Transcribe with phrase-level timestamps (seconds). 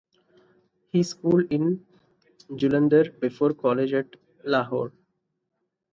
[0.89, 1.85] He schooled in
[2.49, 4.93] Jullunder before college at Lahore.